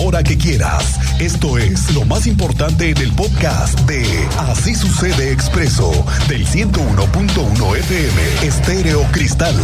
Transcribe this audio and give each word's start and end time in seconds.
hora 0.00 0.22
que 0.22 0.38
quieras. 0.38 0.98
Esto 1.20 1.58
es 1.58 1.94
lo 1.94 2.04
más 2.04 2.26
importante 2.26 2.90
en 2.90 2.98
el 2.98 3.12
podcast 3.12 3.78
de 3.80 4.02
Así 4.38 4.74
sucede 4.74 5.30
expreso 5.30 5.90
del 6.28 6.46
101.1 6.46 7.76
FM 7.76 8.46
Estéreo 8.46 9.02
Cristal. 9.12 9.54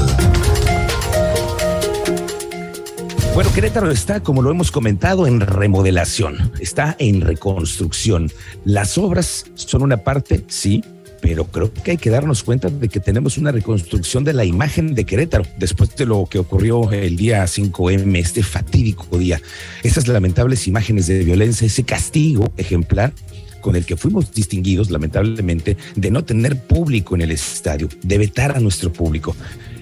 Bueno, 3.35 3.51
Querétaro 3.55 3.91
está, 3.91 4.21
como 4.21 4.43
lo 4.43 4.51
hemos 4.51 4.71
comentado, 4.71 5.27
en 5.27 5.41
remodelación, 5.41 6.53
está 6.61 6.97
en 6.99 7.21
reconstrucción. 7.21 8.31
Las 8.65 8.99
obras 8.99 9.47
son 9.55 9.83
una 9.83 9.99
parte, 9.99 10.45
sí, 10.49 10.83
pero 11.21 11.45
creo 11.47 11.73
que 11.73 11.93
hay 11.93 11.97
que 11.97 12.11
darnos 12.11 12.43
cuenta 12.43 12.69
de 12.69 12.89
que 12.89 13.01
tenemos 13.01 13.39
una 13.39 13.53
reconstrucción 13.53 14.25
de 14.25 14.33
la 14.33 14.45
imagen 14.45 14.95
de 14.95 15.05
Querétaro 15.05 15.45
después 15.59 15.95
de 15.97 16.07
lo 16.07 16.27
que 16.27 16.39
ocurrió 16.39 16.91
el 16.93 17.17
día 17.17 17.45
5M, 17.45 18.17
este 18.19 18.43
fatídico 18.43 19.19
día. 19.19 19.41
Esas 19.83 20.09
lamentables 20.09 20.67
imágenes 20.67 21.07
de 21.07 21.25
violencia, 21.25 21.67
ese 21.67 21.85
castigo 21.85 22.53
ejemplar 22.57 23.13
con 23.61 23.75
el 23.75 23.85
que 23.85 23.97
fuimos 23.97 24.33
distinguidos, 24.33 24.91
lamentablemente, 24.91 25.77
de 25.97 26.11
no 26.11 26.25
tener 26.25 26.57
público 26.57 27.17
en 27.17 27.23
el 27.23 27.33
estadio, 27.33 27.89
de 28.03 28.19
vetar 28.19 28.57
a 28.57 28.61
nuestro 28.61 28.93
público. 28.93 29.35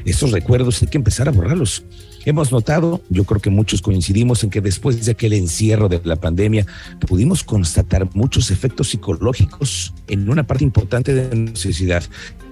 Esos 0.06 0.32
recuerdos 0.32 0.80
hay 0.82 0.88
que 0.88 0.98
empezar 0.98 1.28
a 1.28 1.32
borrarlos. 1.32 1.84
Hemos 2.26 2.52
notado, 2.52 3.02
yo 3.10 3.24
creo 3.24 3.40
que 3.40 3.50
muchos 3.50 3.82
coincidimos 3.82 4.42
en 4.44 4.50
que 4.50 4.62
después 4.62 5.04
de 5.04 5.12
aquel 5.12 5.34
encierro 5.34 5.90
de 5.90 6.00
la 6.04 6.16
pandemia, 6.16 6.66
pudimos 7.06 7.44
constatar 7.44 8.08
muchos 8.14 8.50
efectos 8.50 8.88
psicológicos 8.88 9.92
en 10.08 10.30
una 10.30 10.46
parte 10.46 10.64
importante 10.64 11.12
de 11.14 11.36
la 11.36 11.56
sociedad. 11.56 12.02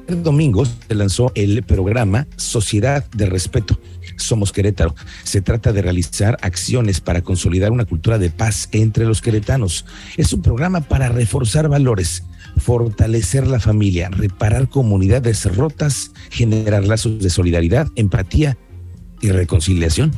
El 0.09 0.23
domingo 0.23 0.65
se 0.67 0.95
lanzó 0.95 1.33
el 1.35 1.63
programa 1.63 2.27
Sociedad 2.37 3.07
de 3.17 3.27
Respeto. 3.27 3.79
Somos 4.17 4.53
Querétaro. 4.53 4.95
Se 5.23 5.41
trata 5.41 5.73
de 5.73 5.81
realizar 5.81 6.37
acciones 6.43 7.01
para 7.01 7.23
consolidar 7.23 7.73
una 7.73 7.87
cultura 7.87 8.19
de 8.19 8.29
paz 8.29 8.69
entre 8.73 9.07
los 9.07 9.23
queretanos. 9.23 9.87
Es 10.19 10.35
un 10.35 10.43
programa 10.43 10.83
para 10.83 11.09
reforzar 11.09 11.69
valores, 11.69 12.25
fortalecer 12.59 13.47
la 13.47 13.61
familia, 13.61 14.11
reparar 14.11 14.69
comunidades 14.69 15.47
rotas, 15.57 16.11
generar 16.31 16.85
lazos 16.85 17.21
de 17.21 17.31
solidaridad, 17.31 17.89
empatía 17.97 18.59
y 19.23 19.31
reconciliación. 19.31 20.13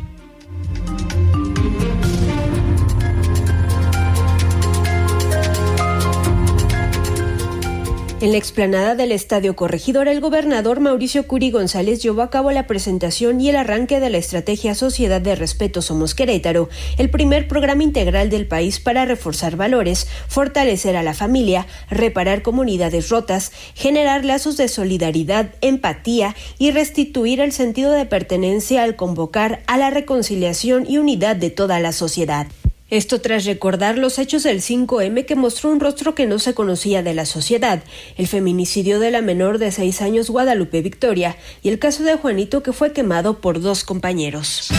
En 8.25 8.33
la 8.33 8.39
explanada 8.39 8.95
del 8.95 9.13
Estadio 9.13 9.55
Corregidor, 9.55 10.09
el 10.09 10.23
gobernador 10.23 10.81
Mauricio 10.81 11.27
Curi 11.27 11.51
González 11.51 12.03
llevó 12.03 12.23
a 12.23 12.31
cabo 12.31 12.53
la 12.53 12.67
presentación 12.67 13.39
y 13.39 13.51
el 13.51 13.57
arranque 13.57 14.01
de 14.01 14.09
la 14.09 14.17
estrategia 14.17 14.75
Sociedad 14.75 15.21
de 15.21 15.35
Respeto 15.35 15.83
Somos 15.83 16.15
Querétaro, 16.15 16.71
el 16.97 17.11
primer 17.11 17.49
programa 17.49 17.83
integral 17.83 18.31
del 18.31 18.47
país 18.47 18.81
para 18.81 19.05
reforzar 19.05 19.57
valores, 19.57 20.07
fortalecer 20.27 20.97
a 20.97 21.03
la 21.03 21.13
familia, 21.13 21.67
reparar 21.91 22.41
comunidades 22.41 23.11
rotas, 23.11 23.53
generar 23.75 24.25
lazos 24.25 24.57
de 24.57 24.69
solidaridad, 24.69 25.51
empatía 25.61 26.35
y 26.57 26.71
restituir 26.71 27.41
el 27.41 27.53
sentido 27.53 27.93
de 27.93 28.07
pertenencia 28.07 28.85
al 28.85 28.97
convocar 28.97 29.61
a 29.67 29.77
la 29.77 29.91
reconciliación 29.91 30.87
y 30.89 30.97
unidad 30.97 31.37
de 31.37 31.51
toda 31.51 31.79
la 31.79 31.93
sociedad. 31.93 32.47
Esto 32.95 33.21
tras 33.21 33.45
recordar 33.45 33.99
los 33.99 34.21
hechos 34.21 34.45
del 34.45 34.61
5M 34.61 35.27
que 35.27 35.35
mostró 35.35 35.69
un 35.73 35.81
rostro 35.81 36.15
que 36.15 36.29
no 36.29 36.39
se 36.39 36.55
conocía 36.55 37.03
de 37.03 37.13
la 37.13 37.27
sociedad, 37.27 37.83
el 38.17 38.29
feminicidio 38.29 39.01
de 39.01 39.11
la 39.11 39.21
menor 39.21 39.59
de 39.59 39.73
seis 39.73 40.01
años 40.01 40.31
Guadalupe 40.31 40.81
Victoria 40.81 41.37
y 41.61 41.71
el 41.71 41.81
caso 41.81 42.05
de 42.05 42.15
Juanito 42.15 42.63
que 42.63 42.73
fue 42.73 42.93
quemado 42.93 43.41
por 43.41 43.61
dos 43.61 43.83
compañeros. 43.83 44.71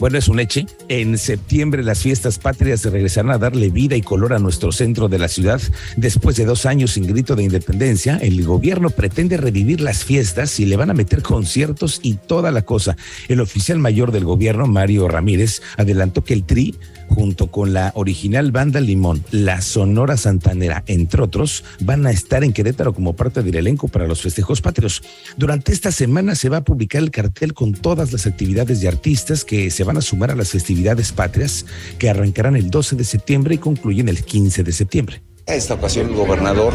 Bueno, 0.00 0.16
es 0.16 0.28
un 0.28 0.40
hecho. 0.40 0.62
En 0.88 1.18
septiembre 1.18 1.84
las 1.84 2.00
fiestas 2.00 2.38
patrias 2.38 2.82
regresarán 2.86 3.32
a 3.32 3.38
darle 3.38 3.68
vida 3.68 3.96
y 3.96 4.00
color 4.00 4.32
a 4.32 4.38
nuestro 4.38 4.72
centro 4.72 5.10
de 5.10 5.18
la 5.18 5.28
ciudad. 5.28 5.60
Después 5.98 6.36
de 6.36 6.46
dos 6.46 6.64
años 6.64 6.92
sin 6.92 7.06
grito 7.06 7.36
de 7.36 7.42
independencia, 7.42 8.16
el 8.16 8.42
gobierno 8.42 8.88
pretende 8.88 9.36
revivir 9.36 9.82
las 9.82 10.02
fiestas 10.02 10.58
y 10.58 10.64
le 10.64 10.78
van 10.78 10.88
a 10.88 10.94
meter 10.94 11.20
conciertos 11.20 12.00
y 12.02 12.14
toda 12.14 12.50
la 12.50 12.62
cosa. 12.62 12.96
El 13.28 13.42
oficial 13.42 13.78
mayor 13.78 14.10
del 14.10 14.24
gobierno, 14.24 14.66
Mario 14.66 15.06
Ramírez, 15.06 15.60
adelantó 15.76 16.24
que 16.24 16.32
el 16.32 16.44
TRI 16.44 16.76
junto 17.10 17.48
con 17.48 17.72
la 17.72 17.92
original 17.96 18.52
banda 18.52 18.80
Limón, 18.80 19.24
la 19.32 19.60
Sonora 19.60 20.16
Santanera, 20.16 20.84
entre 20.86 21.22
otros, 21.22 21.64
van 21.80 22.06
a 22.06 22.10
estar 22.10 22.44
en 22.44 22.52
Querétaro 22.52 22.94
como 22.94 23.14
parte 23.14 23.42
del 23.42 23.56
elenco 23.56 23.88
para 23.88 24.06
los 24.06 24.22
festejos 24.22 24.60
patrios. 24.60 25.02
Durante 25.36 25.72
esta 25.72 25.90
semana 25.90 26.36
se 26.36 26.48
va 26.48 26.58
a 26.58 26.64
publicar 26.64 27.02
el 27.02 27.10
cartel 27.10 27.52
con 27.52 27.72
todas 27.72 28.12
las 28.12 28.26
actividades 28.26 28.80
de 28.80 28.88
artistas 28.88 29.44
que 29.44 29.70
se 29.70 29.84
van 29.84 29.89
a 29.96 30.02
sumar 30.02 30.30
a 30.30 30.36
las 30.36 30.50
festividades 30.50 31.12
patrias 31.12 31.66
que 31.98 32.10
arrancarán 32.10 32.56
el 32.56 32.70
12 32.70 32.96
de 32.96 33.04
septiembre 33.04 33.54
y 33.54 33.58
concluyen 33.58 34.08
el 34.08 34.24
15 34.24 34.62
de 34.62 34.72
septiembre. 34.72 35.22
Esta 35.46 35.74
ocasión 35.74 36.08
el 36.08 36.14
gobernador 36.14 36.72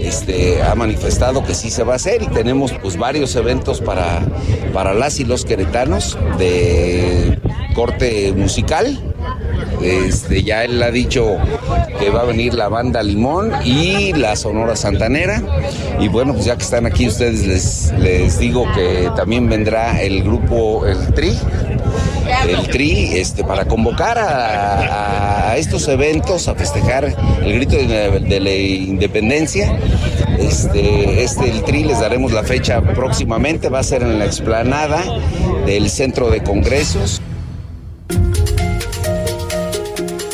este, 0.00 0.62
ha 0.62 0.74
manifestado 0.74 1.44
que 1.44 1.54
sí 1.54 1.70
se 1.70 1.84
va 1.84 1.92
a 1.92 1.96
hacer 1.96 2.22
y 2.22 2.26
tenemos 2.26 2.72
pues 2.72 2.96
varios 2.96 3.36
eventos 3.36 3.80
para, 3.80 4.20
para 4.72 4.94
las 4.94 5.20
y 5.20 5.24
los 5.24 5.44
queretanos 5.44 6.18
de 6.38 7.38
corte 7.74 8.32
musical. 8.32 8.98
Este, 9.82 10.42
ya 10.42 10.64
él 10.64 10.82
ha 10.82 10.90
dicho 10.90 11.38
que 11.98 12.10
va 12.10 12.22
a 12.22 12.24
venir 12.24 12.54
la 12.54 12.68
banda 12.68 13.02
Limón 13.02 13.52
y 13.64 14.12
la 14.12 14.36
Sonora 14.36 14.76
Santanera. 14.76 15.42
Y 15.98 16.08
bueno, 16.08 16.34
pues 16.34 16.46
ya 16.46 16.56
que 16.56 16.64
están 16.64 16.86
aquí 16.86 17.06
ustedes 17.06 17.46
les, 17.46 17.92
les 17.98 18.38
digo 18.38 18.66
que 18.74 19.10
también 19.16 19.48
vendrá 19.48 20.02
el 20.02 20.22
grupo 20.22 20.86
El 20.86 21.14
Tri, 21.14 21.38
el 22.48 22.68
TRI 22.68 23.18
este, 23.18 23.44
para 23.44 23.66
convocar 23.66 24.18
a, 24.18 25.56
estos 25.56 25.88
eventos, 25.88 26.48
a 26.48 26.54
festejar 26.54 27.04
el 27.42 27.52
grito 27.52 27.76
de, 27.76 28.40
la 28.40 28.50
independencia. 28.50 29.78
Este, 30.38 31.22
este, 31.22 31.50
el 31.50 31.62
TRI 31.62 31.84
les 31.84 32.00
daremos 32.00 32.32
la 32.32 32.42
fecha 32.42 32.80
próximamente, 32.80 33.68
va 33.68 33.80
a 33.80 33.82
ser 33.82 34.02
en 34.02 34.18
la 34.18 34.26
explanada 34.26 35.02
del 35.66 35.90
Centro 35.90 36.30
de 36.30 36.42
Congresos. 36.42 37.20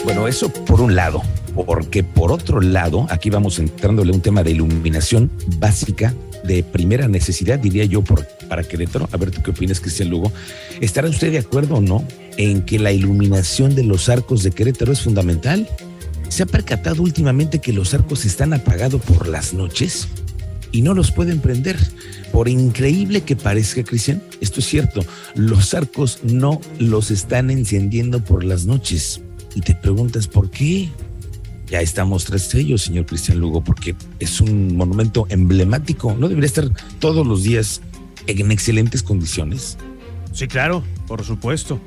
Bueno, 0.05 0.29
eso 0.29 0.49
por 0.49 0.81
un 0.81 0.95
lado, 0.95 1.23
porque 1.67 2.05
por 2.05 2.31
otro 2.31 2.61
lado, 2.61 3.07
aquí 3.11 3.31
vamos 3.31 3.59
entrándole 3.59 4.13
un 4.13 4.21
tema 4.21 4.43
de 4.43 4.53
iluminación 4.53 5.31
básica 5.59 6.15
de 6.47 6.63
primera 6.63 7.09
necesidad, 7.09 7.59
diría 7.59 7.85
yo, 7.85 8.03
para 8.49 8.63
Querétaro. 8.63 9.09
A 9.13 9.17
ver, 9.17 9.31
¿tú 9.31 9.43
qué 9.43 9.51
opinas, 9.51 9.81
Cristian 9.81 10.11
Lugo? 10.11 10.33
¿Estará 10.81 11.09
usted 11.09 11.33
de 11.33 11.39
acuerdo 11.39 11.77
o 11.77 11.81
no 11.81 12.07
en 12.37 12.63
que 12.63 12.79
la 12.79 12.93
iluminación 12.93 13.75
de 13.75 13.85
los 13.85 14.09
arcos 14.09 14.43
de 14.43 14.51
Querétaro 14.51 14.93
es 14.93 15.03
fundamental? 15.03 15.69
¿Se 16.29 16.43
ha 16.43 16.47
percatado 16.47 17.03
últimamente 17.03 17.61
que 17.61 17.73
los 17.73 17.95
arcos 17.95 18.25
están 18.25 18.53
apagados 18.53 19.01
por 19.03 19.29
las 19.29 19.55
noches? 19.55 20.09
y 20.73 20.83
no 20.83 20.93
los 20.93 21.11
pueden 21.11 21.41
prender. 21.41 21.79
Por 22.33 22.49
increíble 22.49 23.23
que 23.23 23.35
parezca, 23.35 23.83
Cristian, 23.83 24.23
esto 24.43 24.61
es 24.61 24.67
cierto, 24.67 25.05
los 25.35 25.73
arcos 25.73 26.21
no 26.23 26.61
los 26.79 27.11
están 27.11 27.51
encendiendo 27.51 28.23
por 28.23 28.45
las 28.45 28.67
noches. 28.67 29.23
Y 29.55 29.63
te 29.63 29.75
preguntas, 29.75 30.29
¿por 30.29 30.51
qué? 30.51 30.91
Ya 31.69 31.81
estamos 31.81 32.25
tras 32.25 32.55
ellos, 32.55 32.83
señor 32.83 33.07
Cristian 33.07 33.39
Lugo, 33.39 33.63
porque 33.63 33.97
es 34.21 34.41
un 34.41 34.77
monumento 34.77 35.27
emblemático. 35.31 36.15
¿No 36.19 36.29
debería 36.29 36.47
estar 36.47 36.71
todos 37.01 37.27
los 37.27 37.43
días 37.43 37.81
en 38.27 38.51
excelentes 38.53 39.03
condiciones? 39.03 39.77
Sí, 40.33 40.47
claro, 40.47 40.85
por 41.07 41.25
supuesto. 41.25 41.81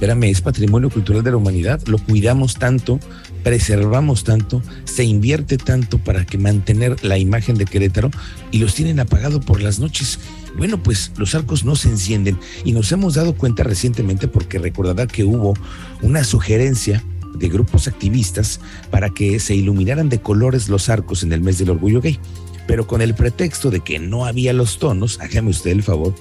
Espérame, 0.00 0.30
es 0.30 0.40
patrimonio 0.40 0.88
cultural 0.88 1.22
de 1.22 1.30
la 1.30 1.36
humanidad. 1.36 1.80
Lo 1.86 1.98
cuidamos 1.98 2.54
tanto, 2.54 2.98
preservamos 3.44 4.24
tanto, 4.24 4.62
se 4.84 5.04
invierte 5.04 5.58
tanto 5.58 5.98
para 5.98 6.24
que 6.24 6.38
mantener 6.38 7.04
la 7.04 7.18
imagen 7.18 7.56
de 7.56 7.66
Querétaro 7.66 8.10
y 8.50 8.60
los 8.60 8.74
tienen 8.74 8.98
apagado 8.98 9.40
por 9.40 9.60
las 9.60 9.78
noches. 9.78 10.18
Bueno, 10.56 10.82
pues 10.82 11.12
los 11.18 11.34
arcos 11.34 11.64
no 11.64 11.76
se 11.76 11.90
encienden 11.90 12.38
y 12.64 12.72
nos 12.72 12.90
hemos 12.92 13.12
dado 13.12 13.34
cuenta 13.34 13.62
recientemente 13.62 14.26
porque 14.26 14.58
recordará 14.58 15.06
que 15.06 15.24
hubo 15.24 15.54
una 16.00 16.24
sugerencia 16.24 17.04
de 17.34 17.48
grupos 17.48 17.88
activistas 17.88 18.60
para 18.90 19.10
que 19.10 19.38
se 19.40 19.54
iluminaran 19.54 20.08
de 20.08 20.20
colores 20.20 20.68
los 20.68 20.88
arcos 20.88 21.22
en 21.22 21.32
el 21.32 21.40
mes 21.40 21.58
del 21.58 21.70
orgullo 21.70 22.00
gay. 22.00 22.18
Pero 22.66 22.86
con 22.86 23.02
el 23.02 23.14
pretexto 23.14 23.70
de 23.70 23.80
que 23.80 23.98
no 23.98 24.26
había 24.26 24.52
los 24.52 24.78
tonos, 24.78 25.18
hágame 25.20 25.50
usted 25.50 25.70
el 25.70 25.82
favor, 25.82 26.14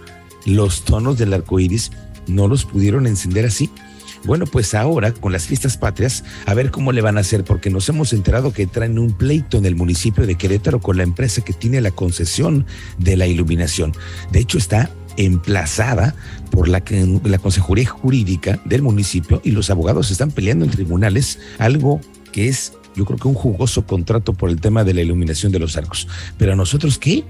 los 0.46 0.84
tonos 0.84 1.18
del 1.18 1.34
arco 1.34 1.60
iris 1.60 1.92
no 2.28 2.48
los 2.48 2.66
pudieron 2.66 3.08
encender 3.08 3.46
así. 3.46 3.70
Bueno, 4.26 4.46
pues 4.46 4.74
ahora 4.74 5.14
con 5.14 5.32
las 5.32 5.46
fiestas 5.46 5.78
patrias, 5.78 6.26
a 6.46 6.54
ver 6.54 6.72
cómo 6.72 6.92
le 6.92 7.02
van 7.02 7.18
a 7.18 7.22
hacer, 7.22 7.44
porque 7.46 7.70
nos 7.70 7.88
hemos 7.88 8.12
enterado 8.12 8.52
que 8.52 8.68
traen 8.68 9.00
un 9.00 9.14
pleito 9.14 9.58
en 9.58 9.66
el 9.66 9.76
municipio 9.76 10.26
de 10.28 10.36
Querétaro 10.36 10.80
con 10.80 10.98
la 10.98 11.04
empresa 11.04 11.42
que 11.42 11.54
tiene 11.54 11.80
la 11.80 11.92
concesión 11.92 12.66
de 12.98 13.16
la 13.16 13.28
iluminación. 13.28 13.94
De 14.32 14.40
hecho, 14.40 14.58
está 14.58 14.92
emplazada 15.20 16.16
por 16.50 16.70
la, 16.70 16.82
la 17.24 17.38
Consejería 17.38 17.90
Jurídica 17.90 18.60
del 18.64 18.82
municipio 18.82 19.42
y 19.44 19.52
los 19.52 19.70
abogados 19.70 20.12
están 20.12 20.32
peleando 20.32 20.64
en 20.64 20.72
tribunales, 20.72 21.40
algo 21.60 22.00
que 22.32 22.48
es, 22.48 22.74
yo 22.96 23.04
creo 23.06 23.20
que 23.20 23.28
un 23.28 23.34
jugoso 23.34 23.86
contrato 23.86 24.34
por 24.34 24.50
el 24.50 24.62
tema 24.62 24.86
de 24.86 24.94
la 24.94 25.02
iluminación 25.02 25.52
de 25.52 25.60
los 25.60 25.76
arcos. 25.76 26.08
Pero 26.38 26.54
a 26.54 26.56
nosotros, 26.56 26.98
¿qué? 26.98 27.26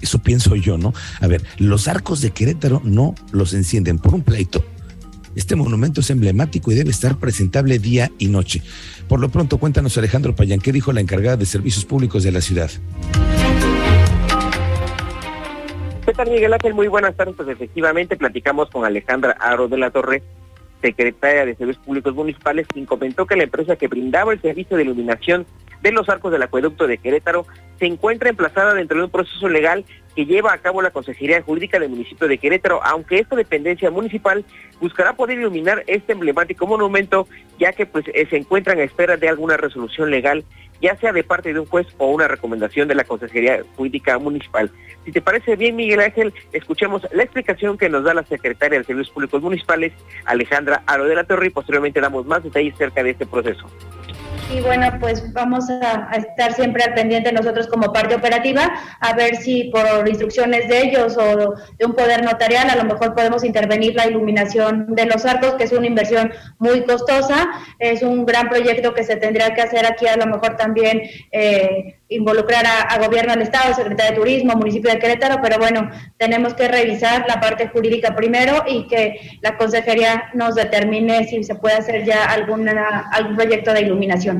Eso 0.00 0.18
pienso 0.18 0.56
yo, 0.56 0.76
¿no? 0.76 0.92
A 1.20 1.28
ver, 1.28 1.44
los 1.58 1.86
arcos 1.86 2.20
de 2.20 2.30
Querétaro 2.30 2.82
no 2.84 3.14
los 3.30 3.54
encienden 3.54 3.98
por 3.98 4.14
un 4.14 4.22
pleito 4.22 4.64
Este 5.36 5.54
monumento 5.54 6.00
es 6.00 6.10
emblemático 6.10 6.72
y 6.72 6.74
debe 6.74 6.90
estar 6.90 7.16
presentable 7.18 7.78
día 7.78 8.10
y 8.18 8.26
noche. 8.26 8.62
Por 9.06 9.20
lo 9.20 9.28
pronto, 9.28 9.58
cuéntanos 9.58 9.96
Alejandro 9.98 10.34
Payán, 10.34 10.60
¿qué 10.60 10.72
dijo 10.72 10.92
la 10.92 11.00
encargada 11.00 11.36
de 11.36 11.46
servicios 11.46 11.84
públicos 11.84 12.24
de 12.24 12.32
la 12.32 12.40
ciudad? 12.40 12.70
¿Qué 16.18 16.24
tal, 16.24 16.34
Miguel 16.34 16.52
Ángel? 16.52 16.74
Muy 16.74 16.88
buenas 16.88 17.14
tardes. 17.14 17.36
Pues 17.36 17.48
efectivamente 17.48 18.16
platicamos 18.16 18.68
con 18.70 18.84
Alejandra 18.84 19.36
Aro 19.38 19.68
de 19.68 19.78
la 19.78 19.90
Torre, 19.90 20.24
secretaria 20.82 21.46
de 21.46 21.54
Servicios 21.54 21.86
Públicos 21.86 22.12
Municipales, 22.12 22.66
quien 22.66 22.86
comentó 22.86 23.24
que 23.24 23.36
la 23.36 23.44
empresa 23.44 23.76
que 23.76 23.86
brindaba 23.86 24.32
el 24.32 24.42
servicio 24.42 24.76
de 24.76 24.82
iluminación 24.82 25.46
de 25.80 25.92
los 25.92 26.08
arcos 26.08 26.32
del 26.32 26.42
acueducto 26.42 26.88
de 26.88 26.98
Querétaro 26.98 27.46
se 27.78 27.86
encuentra 27.86 28.30
emplazada 28.30 28.74
dentro 28.74 28.98
de 28.98 29.04
un 29.04 29.10
proceso 29.10 29.48
legal 29.48 29.84
que 30.16 30.26
lleva 30.26 30.52
a 30.52 30.58
cabo 30.58 30.82
la 30.82 30.90
Consejería 30.90 31.40
Jurídica 31.42 31.78
del 31.78 31.90
municipio 31.90 32.26
de 32.26 32.38
Querétaro, 32.38 32.82
aunque 32.82 33.20
esta 33.20 33.36
dependencia 33.36 33.88
municipal 33.88 34.44
buscará 34.80 35.12
poder 35.12 35.38
iluminar 35.38 35.84
este 35.86 36.14
emblemático 36.14 36.66
monumento, 36.66 37.28
ya 37.60 37.72
que 37.72 37.86
pues 37.86 38.04
eh, 38.12 38.26
se 38.28 38.38
encuentran 38.38 38.80
a 38.80 38.82
espera 38.82 39.16
de 39.16 39.28
alguna 39.28 39.56
resolución 39.56 40.10
legal, 40.10 40.44
ya 40.80 40.96
sea 40.96 41.12
de 41.12 41.24
parte 41.24 41.52
de 41.52 41.60
un 41.60 41.66
juez 41.66 41.86
o 41.98 42.08
una 42.08 42.28
recomendación 42.28 42.88
de 42.88 42.94
la 42.94 43.04
Consejería 43.04 43.62
Jurídica 43.76 44.18
Municipal. 44.18 44.70
Si 45.04 45.12
te 45.12 45.22
parece 45.22 45.56
bien, 45.56 45.76
Miguel 45.76 46.00
Ángel, 46.00 46.34
escuchemos 46.52 47.06
la 47.12 47.22
explicación 47.22 47.78
que 47.78 47.88
nos 47.88 48.04
da 48.04 48.14
la 48.14 48.24
secretaria 48.24 48.78
de 48.78 48.84
Servicios 48.84 49.12
Públicos 49.12 49.42
Municipales, 49.42 49.92
Alejandra 50.24 50.82
Aro 50.86 51.04
de 51.04 51.14
la 51.14 51.24
Torre, 51.24 51.46
y 51.46 51.50
posteriormente 51.50 52.00
damos 52.00 52.26
más 52.26 52.42
detalles 52.42 52.74
acerca 52.74 53.02
de 53.02 53.10
este 53.10 53.26
proceso. 53.26 53.68
Y 54.50 54.60
bueno, 54.60 54.90
pues 54.98 55.30
vamos 55.34 55.68
a, 55.68 56.10
estar 56.16 56.54
siempre 56.54 56.82
al 56.82 56.94
pendiente 56.94 57.32
nosotros 57.32 57.66
como 57.66 57.92
parte 57.92 58.14
operativa, 58.14 58.72
a 58.98 59.12
ver 59.14 59.36
si 59.36 59.64
por 59.64 60.08
instrucciones 60.08 60.68
de 60.68 60.84
ellos 60.84 61.18
o 61.18 61.54
de 61.78 61.84
un 61.84 61.92
poder 61.92 62.24
notarial, 62.24 62.70
a 62.70 62.76
lo 62.76 62.84
mejor 62.84 63.14
podemos 63.14 63.44
intervenir 63.44 63.94
la 63.94 64.06
iluminación 64.06 64.94
de 64.94 65.04
los 65.04 65.26
arcos, 65.26 65.54
que 65.54 65.64
es 65.64 65.72
una 65.72 65.86
inversión 65.86 66.32
muy 66.58 66.82
costosa, 66.84 67.48
es 67.78 68.02
un 68.02 68.24
gran 68.24 68.48
proyecto 68.48 68.94
que 68.94 69.04
se 69.04 69.16
tendría 69.16 69.52
que 69.54 69.60
hacer 69.60 69.84
aquí, 69.84 70.06
a 70.06 70.16
lo 70.16 70.26
mejor 70.26 70.56
también 70.56 71.02
eh, 71.30 71.98
involucrar 72.08 72.64
a, 72.66 72.98
gobierno 72.98 73.32
del 73.34 73.42
Estado, 73.42 73.74
Secretaría 73.74 74.12
de 74.12 74.16
Turismo, 74.16 74.54
municipio 74.54 74.90
de 74.90 74.98
Querétaro, 74.98 75.40
pero 75.42 75.58
bueno, 75.58 75.90
tenemos 76.16 76.54
que 76.54 76.68
revisar 76.68 77.24
la 77.28 77.38
parte 77.40 77.68
jurídica 77.68 78.14
primero 78.16 78.64
y 78.66 78.86
que 78.86 79.38
la 79.42 79.56
consejería 79.56 80.30
nos 80.34 80.54
determine 80.54 81.26
si 81.26 81.44
se 81.44 81.54
puede 81.54 81.76
hacer 81.76 82.04
ya 82.04 82.24
alguna, 82.24 83.10
algún 83.12 83.36
proyecto 83.36 83.72
de 83.72 83.82
iluminación. 83.82 84.37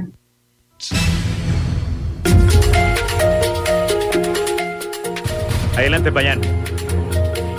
Adelante, 5.77 6.11
Payán. 6.11 6.41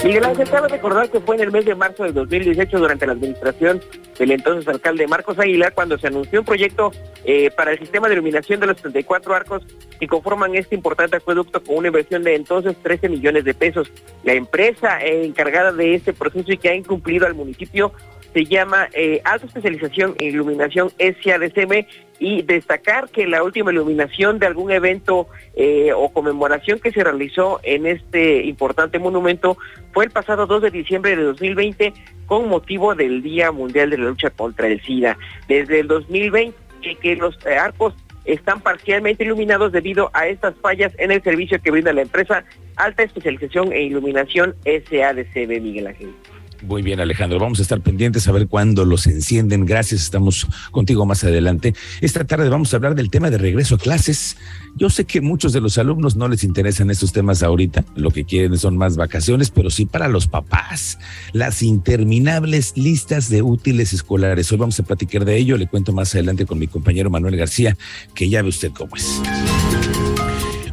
Miguel 0.03 0.23
Ángel, 0.23 0.49
cabe 0.49 0.69
recordar 0.69 1.09
que 1.09 1.19
fue 1.19 1.35
en 1.35 1.41
el 1.41 1.51
mes 1.51 1.65
de 1.65 1.75
marzo 1.75 2.03
de 2.03 2.13
2018, 2.13 2.79
durante 2.79 3.05
la 3.05 3.11
administración 3.13 3.81
del 4.17 4.31
entonces 4.31 4.65
alcalde 4.67 5.07
Marcos 5.07 5.37
Aguilar, 5.39 5.73
cuando 5.73 5.97
se 5.97 6.07
anunció 6.07 6.39
un 6.39 6.45
proyecto 6.45 6.91
eh, 7.25 7.51
para 7.51 7.71
el 7.71 7.79
sistema 7.79 8.07
de 8.07 8.13
iluminación 8.13 8.61
de 8.61 8.67
los 8.67 8.77
34 8.77 9.33
arcos 9.33 9.63
que 9.99 10.07
conforman 10.07 10.55
este 10.55 10.75
importante 10.75 11.17
acueducto 11.17 11.61
con 11.61 11.77
una 11.77 11.87
inversión 11.87 12.23
de 12.23 12.35
entonces 12.35 12.77
13 12.81 13.09
millones 13.09 13.43
de 13.43 13.53
pesos. 13.53 13.91
La 14.23 14.33
empresa 14.33 15.01
eh, 15.01 15.25
encargada 15.25 15.73
de 15.73 15.95
este 15.95 16.13
proceso 16.13 16.51
y 16.51 16.57
que 16.57 16.69
ha 16.69 16.75
incumplido 16.75 17.27
al 17.27 17.35
municipio 17.35 17.91
se 18.33 18.45
llama 18.45 18.89
eh, 18.93 19.21
Alta 19.23 19.47
Especialización 19.47 20.15
en 20.19 20.27
Iluminación 20.27 20.91
SADCM 20.99 21.85
y 22.19 22.41
destacar 22.41 23.09
que 23.09 23.25
la 23.27 23.43
última 23.43 23.71
iluminación 23.71 24.39
de 24.39 24.47
algún 24.47 24.71
evento 24.71 25.27
eh, 25.55 25.91
o 25.95 26.09
conmemoración 26.09 26.79
que 26.79 26.91
se 26.91 27.03
realizó 27.03 27.59
en 27.63 27.85
este 27.85 28.43
importante 28.43 28.99
monumento 28.99 29.57
fue 29.93 30.05
el 30.05 30.11
pasado 30.11 30.45
2 30.45 30.63
de 30.63 30.71
diciembre 30.71 31.15
de 31.15 31.23
2020 31.23 31.93
con 32.25 32.49
motivo 32.49 32.93
del 32.93 33.23
Día 33.23 33.51
Mundial 33.51 33.89
de 33.89 33.97
la 33.97 34.05
Lucha 34.05 34.29
contra 34.29 34.67
el 34.67 34.81
SIDA. 34.81 35.17
Desde 35.47 35.79
el 35.79 35.87
2020 35.87 36.55
que 37.01 37.15
los 37.15 37.37
arcos 37.45 37.93
están 38.25 38.61
parcialmente 38.61 39.23
iluminados 39.23 39.71
debido 39.71 40.11
a 40.13 40.27
estas 40.27 40.55
fallas 40.55 40.93
en 40.97 41.11
el 41.11 41.23
servicio 41.23 41.61
que 41.61 41.71
brinda 41.71 41.93
la 41.93 42.01
empresa 42.01 42.43
Alta 42.75 43.03
Especialización 43.03 43.73
en 43.73 43.83
Iluminación 43.83 44.55
SADCB 44.63 45.61
Miguel 45.61 45.87
Ángel. 45.87 46.13
Muy 46.61 46.81
bien, 46.81 46.99
Alejandro. 46.99 47.39
Vamos 47.39 47.59
a 47.59 47.61
estar 47.61 47.79
pendientes 47.79 48.27
a 48.27 48.31
ver 48.33 48.47
cuándo 48.47 48.83
los 48.83 49.07
encienden. 49.07 49.65
Gracias. 49.65 50.01
Estamos 50.01 50.45
contigo 50.71 51.05
más 51.05 51.23
adelante. 51.23 51.73
Esta 52.01 52.25
tarde 52.25 52.49
vamos 52.49 52.73
a 52.73 52.77
hablar 52.77 52.95
del 52.95 53.09
tema 53.09 53.29
de 53.29 53.37
regreso 53.37 53.75
a 53.75 53.77
clases. 53.77 54.35
Yo 54.75 54.89
sé 54.89 55.05
que 55.05 55.21
muchos 55.21 55.53
de 55.53 55.61
los 55.61 55.77
alumnos 55.77 56.15
no 56.15 56.27
les 56.27 56.43
interesan 56.43 56.89
estos 56.89 57.13
temas 57.13 57.43
ahorita. 57.43 57.85
Lo 57.95 58.11
que 58.11 58.25
quieren 58.25 58.57
son 58.57 58.77
más 58.77 58.97
vacaciones, 58.97 59.51
pero 59.51 59.69
sí 59.69 59.85
para 59.85 60.09
los 60.09 60.27
papás. 60.27 60.99
Las 61.31 61.63
interminables 61.63 62.73
listas 62.75 63.29
de 63.29 63.41
útiles 63.41 63.93
escolares. 63.93 64.51
Hoy 64.51 64.57
vamos 64.57 64.79
a 64.79 64.83
platicar 64.83 65.23
de 65.23 65.37
ello. 65.37 65.57
Le 65.57 65.67
cuento 65.67 65.93
más 65.93 66.13
adelante 66.13 66.45
con 66.45 66.59
mi 66.59 66.67
compañero 66.67 67.09
Manuel 67.09 67.37
García, 67.37 67.77
que 68.13 68.27
ya 68.27 68.41
ve 68.41 68.49
usted 68.49 68.71
cómo 68.71 68.95
es. 68.97 69.21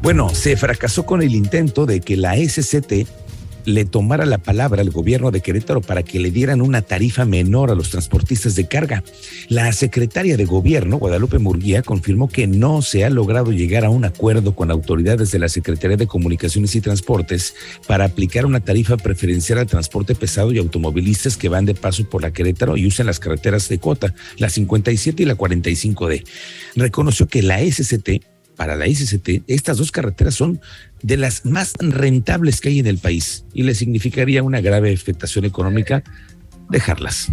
Bueno, 0.02 0.28
se 0.30 0.56
fracasó 0.56 1.06
con 1.06 1.22
el 1.22 1.34
intento 1.34 1.86
de 1.86 2.00
que 2.00 2.16
la 2.16 2.36
SCT 2.36 3.08
le 3.66 3.84
tomara 3.84 4.24
la 4.24 4.38
palabra 4.38 4.80
al 4.80 4.90
gobierno 4.90 5.30
de 5.30 5.42
Querétaro 5.42 5.82
para 5.82 6.02
que 6.02 6.20
le 6.20 6.30
dieran 6.30 6.62
una 6.62 6.80
tarifa 6.80 7.24
menor 7.24 7.70
a 7.70 7.74
los 7.74 7.90
transportistas 7.90 8.54
de 8.54 8.66
carga. 8.66 9.04
La 9.48 9.70
secretaria 9.72 10.36
de 10.36 10.44
gobierno, 10.46 10.96
Guadalupe 10.98 11.38
Murguía, 11.38 11.82
confirmó 11.82 12.28
que 12.28 12.46
no 12.46 12.80
se 12.80 13.04
ha 13.04 13.10
logrado 13.10 13.52
llegar 13.52 13.84
a 13.84 13.90
un 13.90 14.04
acuerdo 14.04 14.54
con 14.54 14.70
autoridades 14.70 15.32
de 15.32 15.38
la 15.38 15.48
Secretaría 15.48 15.96
de 15.96 16.06
Comunicaciones 16.06 16.74
y 16.74 16.80
Transportes 16.80 17.54
para 17.86 18.04
aplicar 18.04 18.46
una 18.46 18.60
tarifa 18.60 18.96
preferencial 18.96 19.58
al 19.58 19.66
transporte 19.66 20.14
pesado 20.14 20.52
y 20.52 20.58
automovilistas 20.58 21.36
que 21.36 21.48
van 21.48 21.66
de 21.66 21.74
paso 21.74 22.08
por 22.08 22.22
la 22.22 22.32
Querétaro 22.32 22.76
y 22.76 22.86
usan 22.86 23.06
las 23.06 23.18
carreteras 23.18 23.68
de 23.68 23.78
Cota, 23.78 24.14
la 24.38 24.48
57 24.48 25.22
y 25.22 25.26
la 25.26 25.36
45D. 25.36 26.24
Reconoció 26.76 27.26
que 27.26 27.42
la 27.42 27.58
SCT 27.58 28.35
para 28.56 28.76
la 28.76 28.86
SCT, 28.86 29.42
estas 29.46 29.78
dos 29.78 29.92
carreteras 29.92 30.34
son 30.34 30.60
de 31.02 31.16
las 31.16 31.44
más 31.44 31.74
rentables 31.78 32.60
que 32.60 32.70
hay 32.70 32.78
en 32.78 32.86
el 32.86 32.98
país 32.98 33.44
y 33.52 33.62
le 33.62 33.74
significaría 33.74 34.42
una 34.42 34.60
grave 34.60 34.92
afectación 34.92 35.44
económica 35.44 36.02
dejarlas. 36.70 37.30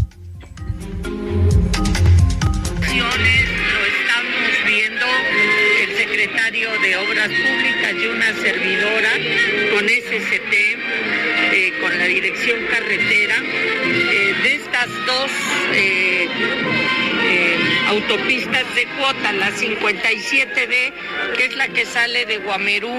De 6.53 6.95
Obras 6.95 7.29
Públicas 7.29 7.93
y 7.93 8.07
una 8.07 8.33
servidora 8.41 9.11
con 9.73 9.85
SCT, 9.89 10.53
eh, 11.51 11.73
con 11.81 11.97
la 11.97 12.05
dirección 12.05 12.59
carretera, 12.69 13.35
eh, 13.85 14.22
estas 14.83 15.05
dos 15.05 15.31
eh, 15.73 16.27
autopistas 17.87 18.75
de 18.75 18.85
cuota, 18.97 19.31
la 19.33 19.51
57D, 19.51 20.93
que 21.37 21.45
es 21.45 21.55
la 21.55 21.67
que 21.69 21.85
sale 21.85 22.25
de 22.25 22.37
Guamerú 22.37 22.93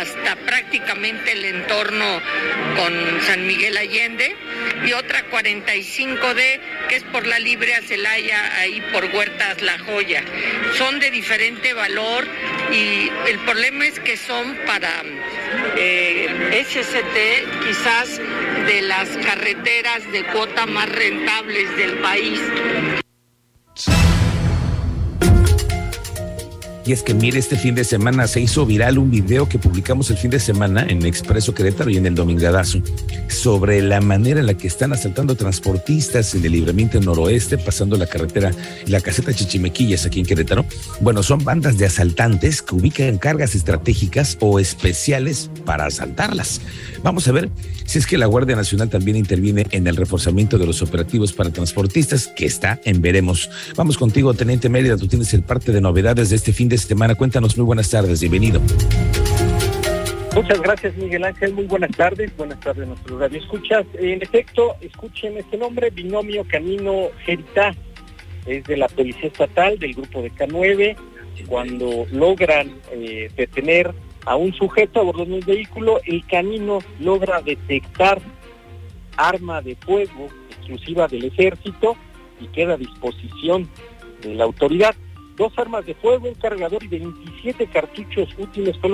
hasta 0.00 0.36
prácticamente 0.36 1.32
el 1.32 1.44
entorno 1.44 2.20
con 2.76 3.20
San 3.22 3.46
Miguel 3.46 3.76
Allende, 3.76 4.36
y 4.86 4.92
otra 4.92 5.28
45D, 5.30 6.60
que 6.88 6.96
es 6.96 7.02
por 7.04 7.26
la 7.26 7.38
Libre 7.38 7.74
a 7.74 7.82
Celaya, 7.82 8.56
ahí 8.58 8.80
por 8.92 9.04
Huertas 9.06 9.60
La 9.60 9.78
Joya. 9.78 10.22
Son 10.76 10.98
de 11.00 11.10
diferente 11.10 11.74
valor 11.74 12.26
y 12.72 13.10
el 13.26 13.38
problema 13.44 13.86
es 13.86 13.98
que 14.00 14.16
son 14.16 14.56
para 14.66 15.02
eh, 15.76 16.64
SCT 16.66 17.66
quizás 17.66 18.20
de 18.68 18.82
las 18.82 19.08
carreteras 19.24 20.12
de 20.12 20.24
cuota 20.24 20.66
más 20.66 20.90
rentables 20.90 21.74
del 21.78 21.98
país. 22.00 22.38
Y 26.88 26.92
es 26.92 27.02
que 27.02 27.12
mire, 27.12 27.38
este 27.38 27.58
fin 27.58 27.74
de 27.74 27.84
semana 27.84 28.26
se 28.26 28.40
hizo 28.40 28.64
viral 28.64 28.96
un 28.96 29.10
video 29.10 29.46
que 29.46 29.58
publicamos 29.58 30.08
el 30.08 30.16
fin 30.16 30.30
de 30.30 30.40
semana 30.40 30.86
en 30.88 31.04
Expreso 31.04 31.52
Querétaro 31.52 31.90
y 31.90 31.98
en 31.98 32.06
el 32.06 32.14
Domingadazo 32.14 32.80
sobre 33.28 33.82
la 33.82 34.00
manera 34.00 34.40
en 34.40 34.46
la 34.46 34.54
que 34.54 34.68
están 34.68 34.94
asaltando 34.94 35.34
transportistas 35.34 36.34
en 36.34 36.46
el 36.46 36.52
libramiento 36.52 36.98
noroeste, 36.98 37.58
pasando 37.58 37.98
la 37.98 38.06
carretera, 38.06 38.52
la 38.86 39.02
caseta 39.02 39.34
Chichimequillas 39.34 40.06
aquí 40.06 40.20
en 40.20 40.24
Querétaro. 40.24 40.64
Bueno, 41.00 41.22
son 41.22 41.44
bandas 41.44 41.76
de 41.76 41.84
asaltantes 41.84 42.62
que 42.62 42.74
ubican 42.74 43.18
cargas 43.18 43.54
estratégicas 43.54 44.38
o 44.40 44.58
especiales 44.58 45.50
para 45.66 45.84
asaltarlas. 45.84 46.62
Vamos 47.02 47.28
a 47.28 47.32
ver 47.32 47.50
si 47.84 47.98
es 47.98 48.06
que 48.06 48.16
la 48.16 48.26
Guardia 48.26 48.56
Nacional 48.56 48.88
también 48.88 49.16
interviene 49.16 49.66
en 49.72 49.86
el 49.86 49.96
reforzamiento 49.96 50.56
de 50.56 50.66
los 50.66 50.80
operativos 50.80 51.34
para 51.34 51.50
transportistas, 51.50 52.28
que 52.28 52.46
está 52.46 52.80
en 52.84 53.02
veremos. 53.02 53.50
Vamos 53.76 53.98
contigo, 53.98 54.32
Teniente 54.32 54.70
Mérida, 54.70 54.96
tú 54.96 55.06
tienes 55.06 55.32
el 55.34 55.42
parte 55.42 55.72
de 55.72 55.82
novedades 55.82 56.30
de 56.30 56.36
este 56.36 56.52
fin 56.54 56.68
de 56.68 56.77
semana. 56.86 57.14
Cuéntanos, 57.14 57.56
muy 57.56 57.66
buenas 57.66 57.90
tardes, 57.90 58.20
bienvenido. 58.20 58.60
Muchas 60.34 60.60
gracias, 60.60 60.96
Miguel 60.96 61.24
Ángel. 61.24 61.52
Muy 61.52 61.64
buenas 61.64 61.90
tardes. 61.90 62.36
Buenas 62.36 62.60
tardes 62.60 62.84
a 62.84 62.86
nuestros 62.86 63.32
escuchas 63.32 63.84
En 63.94 64.22
efecto, 64.22 64.76
escuchen 64.80 65.36
este 65.36 65.56
nombre, 65.56 65.90
Binomio 65.90 66.44
Camino 66.46 67.08
Geritá. 67.24 67.74
Es 68.46 68.64
de 68.64 68.76
la 68.76 68.88
Policía 68.88 69.28
Estatal, 69.28 69.78
del 69.78 69.94
grupo 69.94 70.22
de 70.22 70.30
K9. 70.32 70.96
Cuando 71.48 72.06
logran 72.12 72.72
eh, 72.92 73.30
detener 73.36 73.92
a 74.26 74.36
un 74.36 74.52
sujeto 74.52 75.00
a 75.00 75.04
bordo 75.04 75.24
de 75.24 75.34
un 75.34 75.40
vehículo, 75.40 76.00
el 76.04 76.24
camino 76.26 76.78
logra 77.00 77.40
detectar 77.40 78.20
arma 79.16 79.60
de 79.62 79.74
fuego 79.76 80.28
exclusiva 80.50 81.08
del 81.08 81.24
ejército 81.24 81.96
y 82.40 82.46
queda 82.48 82.74
a 82.74 82.76
disposición 82.76 83.68
de 84.22 84.34
la 84.34 84.44
autoridad. 84.44 84.94
Dos 85.38 85.52
armas 85.56 85.86
de 85.86 85.94
fuego, 85.94 86.28
un 86.28 86.34
cargador 86.34 86.82
y 86.82 86.88
27 86.88 87.68
cartuchos 87.68 88.28
útiles 88.36 88.76
fue, 88.80 88.90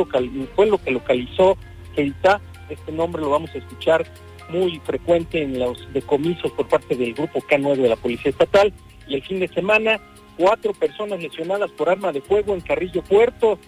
lo 0.67 0.79
que 0.79 0.91
localizó 0.91 1.57
Keita. 1.97 2.39
Este 2.69 2.93
nombre 2.93 3.23
lo 3.23 3.31
vamos 3.31 3.51
a 3.55 3.59
escuchar 3.59 4.05
muy 4.51 4.79
frecuente 4.85 5.43
en 5.43 5.59
los 5.59 5.91
decomisos 5.95 6.53
por 6.53 6.69
parte 6.69 6.97
del 6.97 7.15
grupo 7.15 7.41
K9 7.41 7.77
de 7.77 7.89
la 7.89 7.97
Policía 7.97 8.31
Estatal. 8.31 8.75
Y 9.09 9.15
el 9.15 9.23
fin 9.23 9.41
de 9.41 9.49
semana, 9.49 9.99
cuatro 10.37 10.75
personas 10.75 11.23
lesionadas 11.23 11.71
por 11.71 11.89
arma 11.89 12.13
de 12.13 12.21
fuego 12.21 12.53
en 12.53 12.61
Carrillo 12.61 13.03
Puerto, 13.03 13.59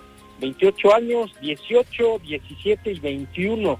28 0.42 0.95
años, 0.95 1.33
18, 1.40 2.21
17 2.25 2.92
y 2.92 3.00
21. 3.00 3.78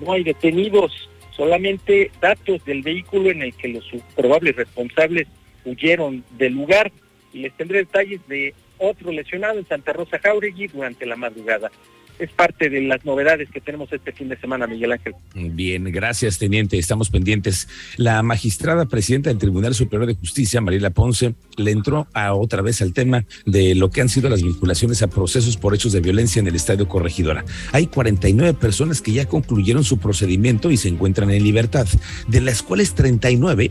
No 0.00 0.12
hay 0.12 0.24
detenidos, 0.24 1.10
solamente 1.36 2.10
datos 2.22 2.64
del 2.64 2.80
vehículo 2.80 3.30
en 3.30 3.42
el 3.42 3.54
que 3.54 3.68
los 3.68 3.84
probables 4.16 4.56
responsables 4.56 5.28
huyeron 5.66 6.24
del 6.38 6.54
lugar. 6.54 6.90
Y 7.34 7.40
les 7.40 7.52
tendré 7.54 7.78
detalles 7.78 8.26
de 8.26 8.54
otro 8.78 9.12
lesionado 9.12 9.58
en 9.58 9.66
Santa 9.66 9.92
Rosa 9.92 10.18
Jauregui 10.18 10.68
durante 10.68 11.04
la 11.04 11.16
madrugada 11.16 11.70
es 12.18 12.30
parte 12.30 12.70
de 12.70 12.80
las 12.82 13.04
novedades 13.04 13.48
que 13.50 13.60
tenemos 13.60 13.92
este 13.92 14.12
fin 14.12 14.28
de 14.28 14.36
semana, 14.36 14.66
Miguel 14.66 14.92
Ángel. 14.92 15.14
Bien, 15.34 15.84
gracias, 15.84 16.38
teniente. 16.38 16.78
Estamos 16.78 17.10
pendientes. 17.10 17.68
La 17.96 18.22
magistrada 18.22 18.86
presidenta 18.86 19.30
del 19.30 19.38
Tribunal 19.38 19.74
Superior 19.74 20.06
de 20.06 20.14
Justicia, 20.14 20.60
Mariela 20.60 20.90
Ponce, 20.90 21.34
le 21.56 21.70
entró 21.70 22.06
a 22.12 22.34
otra 22.34 22.62
vez 22.62 22.82
al 22.82 22.92
tema 22.92 23.24
de 23.46 23.74
lo 23.74 23.90
que 23.90 24.00
han 24.00 24.08
sido 24.08 24.28
las 24.28 24.42
vinculaciones 24.42 25.02
a 25.02 25.08
procesos 25.08 25.56
por 25.56 25.74
hechos 25.74 25.92
de 25.92 26.00
violencia 26.00 26.40
en 26.40 26.46
el 26.46 26.54
Estadio 26.54 26.88
Corregidora. 26.88 27.44
Hay 27.72 27.86
49 27.88 28.54
personas 28.54 29.02
que 29.02 29.12
ya 29.12 29.26
concluyeron 29.26 29.84
su 29.84 29.98
procedimiento 29.98 30.70
y 30.70 30.76
se 30.76 30.88
encuentran 30.88 31.30
en 31.30 31.42
libertad, 31.42 31.86
de 32.28 32.40
las 32.40 32.62
cuales 32.62 32.94
39 32.94 33.70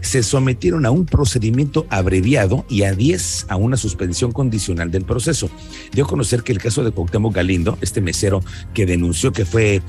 se 0.00 0.22
sometieron 0.22 0.86
a 0.86 0.90
un 0.90 1.06
procedimiento 1.06 1.86
abreviado 1.90 2.64
y 2.68 2.82
a 2.82 2.94
10 2.94 3.46
a 3.48 3.56
una 3.56 3.76
suspensión 3.76 4.32
condicional 4.32 4.90
del 4.90 5.04
proceso. 5.04 5.50
Dio 5.92 6.04
a 6.04 6.08
conocer 6.08 6.42
que 6.42 6.52
el 6.52 6.58
caso 6.58 6.84
de 6.84 6.90
Cuauhtémoc 6.90 7.34
Galindo, 7.34 7.78
este 7.80 8.00
mesero 8.00 8.42
que 8.74 8.86
denunció 8.86 9.32
que 9.32 9.44
fue, 9.44 9.82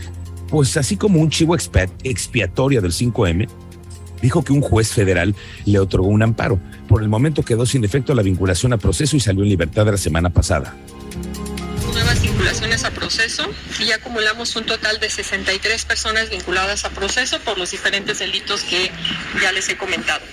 pues 0.49 0.77
así 0.77 0.97
como 0.97 1.19
un 1.19 1.29
chivo 1.29 1.55
expiatorio 1.55 2.81
del 2.81 2.91
5M, 2.91 3.47
dijo 4.21 4.43
que 4.43 4.53
un 4.53 4.61
juez 4.61 4.89
federal 4.89 5.35
le 5.65 5.79
otorgó 5.79 6.07
un 6.07 6.23
amparo. 6.23 6.59
Por 6.87 7.01
el 7.01 7.09
momento 7.09 7.43
quedó 7.43 7.65
sin 7.65 7.83
efecto 7.83 8.15
la 8.15 8.23
vinculación 8.23 8.73
a 8.73 8.77
proceso 8.77 9.15
y 9.15 9.19
salió 9.19 9.43
en 9.43 9.49
libertad 9.49 9.85
la 9.85 9.97
semana 9.97 10.29
pasada 10.29 10.75
nuevas 11.97 12.21
vinculaciones 12.21 12.83
a 12.83 12.91
proceso 12.91 13.51
y 13.79 13.91
acumulamos 13.91 14.55
un 14.55 14.65
total 14.65 14.99
de 14.99 15.09
63 15.09 15.83
personas 15.85 16.29
vinculadas 16.29 16.85
a 16.85 16.91
proceso 16.91 17.39
por 17.39 17.57
los 17.57 17.71
diferentes 17.71 18.19
delitos 18.19 18.61
que 18.63 18.91
ya 19.41 19.51
les 19.51 19.67
he 19.69 19.77
comentado. 19.77 20.23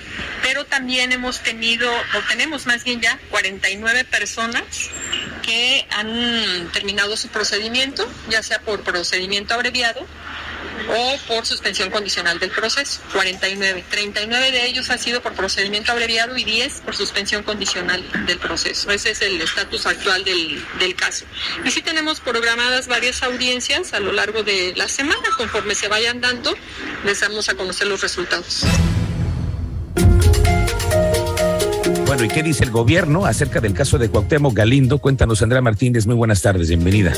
Pero 0.43 0.67
también 0.67 1.13
hemos 1.13 1.41
tenido, 1.41 1.91
o 1.91 2.21
tenemos 2.29 2.67
más 2.67 2.85
bien 2.85 3.01
ya, 3.01 3.19
49 3.31 4.05
personas 4.05 4.63
que 5.43 5.87
han 5.91 6.69
terminado 6.73 7.17
su 7.17 7.29
procedimiento, 7.29 8.07
ya 8.29 8.43
sea 8.43 8.61
por 8.61 8.83
procedimiento 8.83 9.55
abreviado 9.55 10.07
o 10.89 11.17
por 11.29 11.45
suspensión 11.45 11.91
condicional 11.91 12.39
del 12.39 12.51
proceso, 12.51 13.01
49. 13.13 13.85
39 13.91 14.51
de 14.51 14.67
ellos 14.67 14.89
han 14.91 14.99
sido 14.99 15.21
por 15.21 15.35
procedimiento 15.35 15.93
abreviado 15.93 16.37
y 16.37 16.45
10 16.45 16.83
por 16.85 16.97
suspensión 16.97 17.43
condicional 17.43 18.03
del 18.27 18.39
proceso. 18.39 18.91
Ese 18.91 19.11
es 19.11 19.23
el 19.23 19.41
estatus 19.41 19.87
actual 19.87 20.25
del, 20.25 20.65
del 20.79 20.95
caso. 20.95 21.25
Y 21.65 21.71
sí 21.71 21.83
tenemos 21.83 22.21
programadas 22.21 22.89
varias 22.89 23.23
audiencias 23.23 23.93
a 23.93 24.01
lo 24.01 24.13
largo 24.13 24.43
de 24.43 24.73
la 24.77 24.89
semana. 24.89 25.23
Conforme 25.37 25.75
se 25.75 25.89
vayan 25.89 26.21
dando, 26.21 26.55
les 27.05 27.23
a 27.49 27.55
conocer 27.55 27.87
los 27.89 28.01
resultados. 28.01 28.63
Bueno, 32.07 32.25
¿y 32.25 32.29
qué 32.29 32.43
dice 32.43 32.65
el 32.65 32.71
gobierno 32.71 33.27
acerca 33.27 33.61
del 33.61 33.75
caso 33.75 33.99
de 33.99 34.09
Cuauhtémoc 34.09 34.55
Galindo? 34.55 34.99
Cuéntanos, 34.99 35.43
Andrea 35.43 35.63
Martínez. 35.63 36.07
Muy 36.07 36.15
buenas 36.15 36.43
tardes, 36.43 36.69
bienvenida. 36.69 37.13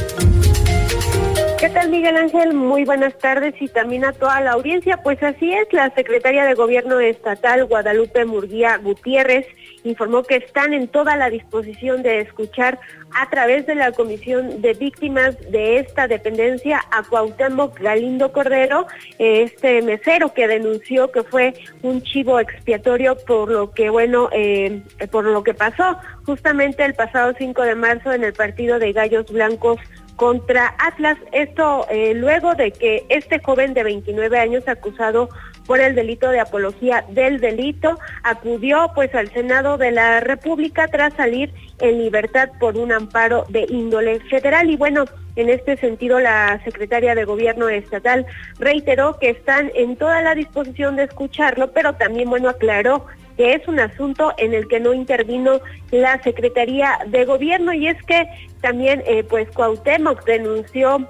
¿Qué 1.59 1.71
tal, 1.71 1.89
Miguel 1.89 2.19
Ángel? 2.19 2.53
Muy 2.53 2.85
buenas 2.85 3.17
tardes 3.17 3.55
y 3.61 3.69
también 3.69 4.05
a 4.05 4.13
toda 4.13 4.43
la 4.43 4.53
audiencia. 4.53 4.99
Pues 4.99 5.23
así 5.23 5.55
es, 5.55 5.73
la 5.73 5.89
secretaria 5.95 6.45
de 6.45 6.53
Gobierno 6.53 7.01
Estatal, 7.01 7.65
Guadalupe 7.65 8.27
Murguía 8.27 8.77
Gutiérrez, 8.77 9.47
informó 9.83 10.23
que 10.23 10.37
están 10.37 10.75
en 10.75 10.87
toda 10.87 11.17
la 11.17 11.31
disposición 11.31 12.03
de 12.03 12.21
escuchar 12.21 12.79
a 13.15 13.31
través 13.31 13.67
de 13.67 13.75
la 13.75 13.93
Comisión 13.93 14.61
de 14.61 14.75
Víctimas 14.75 15.39
de 15.51 15.79
esta 15.79 16.07
dependencia 16.07 16.83
a 16.91 17.03
Cuauhtémoc 17.03 17.81
Galindo 17.81 18.33
Cordero, 18.33 18.87
este 19.19 19.81
mesero 19.81 20.35
que 20.35 20.49
denunció 20.49 21.11
que 21.11 21.23
fue 21.23 21.55
un 21.83 22.03
chivo 22.03 22.39
expiatorio 22.39 23.17
por 23.17 23.51
lo 23.51 23.71
que, 23.71 23.89
bueno, 23.89 24.29
eh, 24.33 24.83
por 25.11 25.25
lo 25.25 25.43
que 25.43 25.55
pasó 25.55 25.97
justamente 26.27 26.85
el 26.85 26.93
pasado 26.93 27.33
5 27.39 27.63
de 27.63 27.75
marzo 27.77 28.13
en 28.13 28.25
el 28.25 28.35
partido 28.35 28.79
de 28.79 28.93
Gallos 28.93 29.33
Blancos 29.33 29.79
contra 30.17 30.75
Atlas. 30.79 31.19
Esto 31.33 31.87
eh, 31.91 32.15
luego 32.15 32.55
de 32.55 32.73
que 32.73 33.07
este 33.09 33.39
joven 33.41 33.75
de 33.75 33.85
29 33.85 34.39
años 34.39 34.67
acusado 34.67 35.29
por 35.67 35.81
el 35.81 35.95
delito 35.95 36.31
de 36.31 36.41
apología 36.41 37.05
del 37.11 37.41
delito 37.41 37.99
acudió 38.23 38.91
pues 38.95 39.15
al 39.15 39.31
Senado 39.33 39.79
de 39.79 39.91
la 39.91 40.21
República 40.21 40.89
tras 40.89 41.15
salir 41.15 41.53
en 41.81 41.99
libertad 41.99 42.51
por 42.59 42.77
un 42.77 42.93
amparo 42.93 43.45
de 43.49 43.67
índole 43.69 44.21
federal 44.21 44.71
y 44.71 44.77
bueno, 44.77 45.05
en 45.37 45.51
este 45.51 45.77
sentido, 45.77 46.19
la 46.19 46.59
secretaria 46.65 47.15
de 47.15 47.25
Gobierno 47.25 47.69
estatal 47.69 48.25
reiteró 48.59 49.19
que 49.19 49.29
están 49.29 49.71
en 49.75 49.97
toda 49.97 50.23
la 50.23 50.35
disposición 50.35 50.97
de 50.97 51.05
escucharlo, 51.05 51.73
pero 51.73 51.95
también, 51.95 52.31
bueno, 52.31 52.49
aclaró 52.49 53.05
que 53.37 53.55
es 53.55 53.67
un 53.69 53.81
asunto 53.81 54.33
en 54.39 54.55
el 54.55 54.69
que 54.69 54.81
no 54.81 54.93
intervino 54.93 55.61
la 55.91 56.23
Secretaría 56.23 56.99
de 57.07 57.25
Gobierno. 57.25 57.73
Y 57.73 57.89
es 57.89 58.03
que 58.05 58.27
también 58.61 59.03
eh, 59.07 59.25
pues 59.25 59.51
Cuauhtémoc 59.51 60.25
denunció 60.25 61.09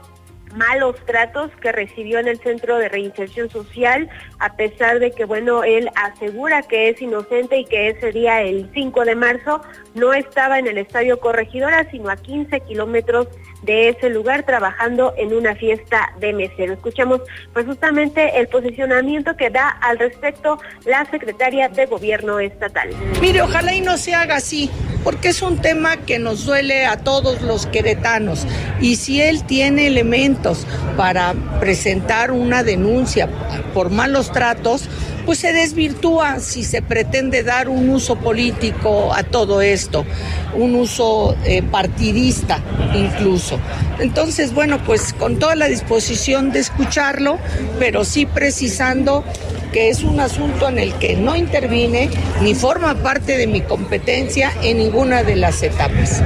malos 0.55 0.97
tratos 1.05 1.51
que 1.61 1.73
recibió 1.73 2.19
en 2.19 2.29
el 2.29 2.39
Centro 2.39 2.79
de 2.79 2.89
Reinserción 2.89 3.51
Social, 3.51 4.09
a 4.39 4.57
pesar 4.57 4.99
de 4.99 5.11
que, 5.11 5.25
bueno, 5.25 5.65
él 5.65 5.91
asegura 5.95 6.63
que 6.63 6.89
es 6.89 7.01
inocente 7.01 7.59
y 7.59 7.65
que 7.65 7.89
ese 7.89 8.13
día, 8.13 8.43
el 8.43 8.71
5 8.73 9.05
de 9.05 9.15
marzo, 9.15 9.61
no 9.95 10.15
estaba 10.15 10.59
en 10.59 10.67
el 10.67 10.79
Estadio 10.79 11.21
Corregidora, 11.21 11.89
sino 11.91 12.11
a 12.11 12.17
15 12.17 12.61
kilómetros 12.61 13.29
de 13.67 13.91
ese 13.91 14.09
lugar 14.09 14.45
trabajando 14.45 15.13
en 15.19 15.35
una 15.35 15.55
fiesta 15.55 16.13
de 16.19 16.33
mesero. 16.33 16.73
Escuchamos 16.73 17.21
pues 17.53 17.67
justamente 17.67 18.39
el 18.39 18.49
posicionamiento 18.49 19.37
que 19.37 19.51
da 19.51 19.69
al 19.69 19.99
respecto 19.99 20.59
la 20.85 21.05
secretaria 21.11 21.69
de 21.69 21.87
Gobierno 21.87 22.39
Estatal. 22.39 22.91
Mire, 23.21 23.43
ojalá 23.43 23.75
y 23.75 23.81
no 23.81 23.99
se 23.99 24.15
haga 24.15 24.37
así, 24.37 24.71
porque 25.03 25.29
es 25.29 25.43
un 25.43 25.61
tema 25.61 25.97
que 25.97 26.19
nos 26.19 26.47
duele 26.47 26.87
a 26.87 26.99
todos 26.99 27.43
los 27.43 27.67
queretanos. 27.67 28.47
Y 28.81 28.97
si 28.97 29.21
él 29.21 29.45
tiene 29.45 29.89
elementos 29.89 30.67
para 30.97 31.35
presentar 31.61 32.31
una 32.31 32.63
denuncia 32.63 33.29
por 33.75 33.91
malos 33.91 34.31
tratos, 34.31 34.89
pues 35.27 35.41
se 35.41 35.53
desvirtúa 35.53 36.39
si 36.39 36.63
se 36.63 36.81
pretende 36.81 37.43
dar 37.43 37.69
un 37.69 37.91
uso 37.91 38.17
político 38.17 39.13
a 39.13 39.25
todo 39.25 39.61
esto, 39.61 40.07
un 40.55 40.77
uso 40.77 41.37
eh, 41.45 41.63
partidista 41.63 42.63
incluso. 42.95 43.59
Entonces, 43.99 44.55
bueno, 44.55 44.83
pues 44.85 45.13
con 45.13 45.39
toda 45.39 45.57
la 45.57 45.67
disposición 45.67 46.53
de 46.53 46.61
escucharlo, 46.61 47.39
pero 47.79 48.05
sí 48.05 48.25
precisando 48.25 49.25
que 49.73 49.91
es 49.91 50.03
un 50.05 50.21
asunto 50.21 50.69
en 50.69 50.79
el 50.79 50.95
que 50.95 51.17
no 51.17 51.37
intervine 51.37 52.09
ni 52.41 52.55
forma 52.55 52.95
parte 52.95 53.37
de 53.37 53.47
mi 53.47 53.61
competencia 53.61 54.53
en 54.63 54.79
ninguna 54.79 55.23
de 55.25 55.37
las 55.37 55.63
etapas. 55.63 56.23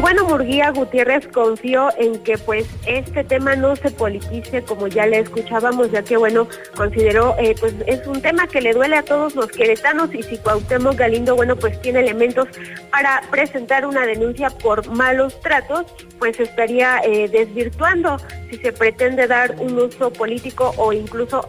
Y 0.00 0.02
bueno, 0.02 0.24
Murguía 0.24 0.70
Gutiérrez 0.70 1.28
confió 1.28 1.90
en 1.98 2.18
que 2.22 2.38
pues 2.38 2.66
este 2.86 3.22
tema 3.22 3.54
no 3.54 3.76
se 3.76 3.90
politice 3.90 4.62
como 4.62 4.86
ya 4.86 5.04
le 5.04 5.18
escuchábamos, 5.18 5.90
ya 5.90 6.02
que 6.02 6.16
bueno, 6.16 6.48
consideró 6.74 7.36
eh, 7.38 7.54
pues 7.60 7.74
es 7.86 8.06
un 8.06 8.22
tema 8.22 8.46
que 8.46 8.62
le 8.62 8.72
duele 8.72 8.96
a 8.96 9.02
todos 9.02 9.34
los 9.34 9.48
queretanos 9.48 10.14
y 10.14 10.22
si 10.22 10.38
Cuauhtémoc 10.38 10.96
Galindo, 10.96 11.36
bueno, 11.36 11.54
pues 11.54 11.78
tiene 11.82 12.00
elementos 12.00 12.48
para 12.90 13.20
presentar 13.30 13.84
una 13.84 14.06
denuncia 14.06 14.48
por 14.48 14.88
malos 14.88 15.38
tratos, 15.42 15.84
pues 16.18 16.40
estaría 16.40 17.02
eh, 17.04 17.28
desvirtuando 17.28 18.16
si 18.50 18.56
se 18.56 18.72
pretende 18.72 19.26
dar 19.26 19.54
un 19.58 19.78
uso 19.78 20.10
político 20.10 20.72
o 20.78 20.94
incluso 20.94 21.46